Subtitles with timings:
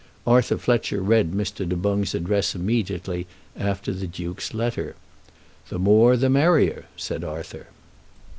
[0.25, 1.57] Arthur Fletcher read Mr.
[1.69, 4.95] Du Boung's address immediately after the Duke's letter.
[5.69, 7.67] "The more the merrier," said Arthur.